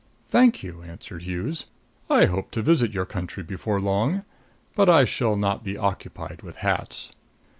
[0.29, 1.67] "Thank you," answered Hughes.
[2.09, 4.23] "I hope to visit your country before long;
[4.75, 7.11] but I shall not be occupied with hats.